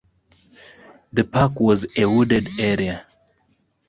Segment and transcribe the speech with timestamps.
[1.13, 3.05] The park was a wooded area.